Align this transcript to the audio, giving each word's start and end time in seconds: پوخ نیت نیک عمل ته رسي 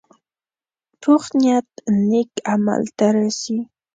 پوخ 1.01 1.23
نیت 1.41 1.69
نیک 2.09 2.31
عمل 2.51 2.81
ته 2.97 3.07
رسي 3.15 3.57